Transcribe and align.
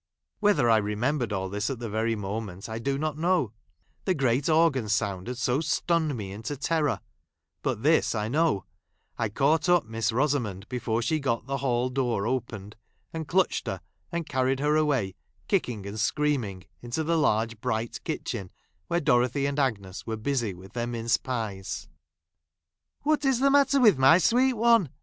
Whether 0.39 0.67
I 0.67 0.77
remembered 0.77 1.31
all 1.31 1.47
this 1.47 1.69
at 1.69 1.77
the 1.77 1.87
very 1.87 2.15
moment, 2.15 2.67
I 2.67 2.79
do 2.79 2.97
not 2.97 3.19
know; 3.19 3.53
the 4.05 4.15
great 4.15 4.49
organ 4.49 4.89
sound 4.89 5.27
had 5.27 5.37
so 5.37 5.61
stunned 5.61 6.17
me 6.17 6.31
into 6.31 6.55
i 6.55 6.59
terror; 6.59 7.01
but 7.61 7.83
this 7.83 8.15
I 8.15 8.27
know, 8.27 8.65
I 9.19 9.29
caught 9.29 9.69
up 9.69 9.85
Miss 9.85 10.09
Eosamond 10.11 10.67
before 10.69 11.03
she 11.03 11.19
got 11.19 11.45
the 11.45 11.57
hall 11.57 11.89
door 11.89 12.25
opened, 12.25 12.77
j 12.79 12.79
and 13.13 13.27
clutched 13.27 13.67
her, 13.67 13.79
and 14.11 14.27
carried 14.27 14.59
her 14.59 14.75
away, 14.75 15.13
kick¬ 15.47 15.69
ing 15.69 15.85
and 15.85 15.99
screaming, 15.99 16.63
into 16.81 17.03
the 17.03 17.15
large 17.15 17.61
bright 17.61 18.03
kitchen, 18.03 18.49
where 18.87 18.99
Dorothy 19.01 19.45
and 19.45 19.59
Agnes 19.59 20.05
wei'e 20.07 20.23
busy 20.23 20.55
with 20.55 20.73
their 20.73 20.87
mince 20.87 21.17
pies." 21.17 21.87
What 23.03 23.23
is 23.23 23.39
the 23.39 23.51
matter 23.51 23.79
with 23.79 23.99
my 23.99 24.17
sweet 24.17 24.53
one 24.53 24.89